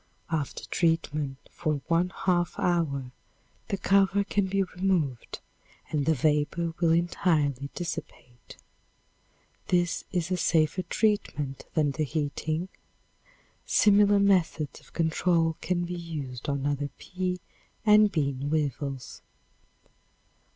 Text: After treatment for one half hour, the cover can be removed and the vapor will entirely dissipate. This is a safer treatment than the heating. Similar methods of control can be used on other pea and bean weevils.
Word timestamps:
After 0.31 0.65
treatment 0.65 1.37
for 1.51 1.75
one 1.85 2.09
half 2.25 2.55
hour, 2.57 3.11
the 3.67 3.77
cover 3.77 4.23
can 4.23 4.47
be 4.47 4.63
removed 4.63 5.37
and 5.91 6.07
the 6.07 6.15
vapor 6.15 6.73
will 6.79 6.91
entirely 6.91 7.69
dissipate. 7.75 8.57
This 9.67 10.03
is 10.11 10.31
a 10.31 10.37
safer 10.37 10.81
treatment 10.81 11.65
than 11.75 11.91
the 11.91 12.03
heating. 12.03 12.67
Similar 13.67 14.19
methods 14.19 14.79
of 14.79 14.91
control 14.91 15.55
can 15.61 15.85
be 15.85 15.93
used 15.99 16.49
on 16.49 16.65
other 16.65 16.89
pea 16.97 17.39
and 17.85 18.11
bean 18.11 18.49
weevils. 18.49 19.21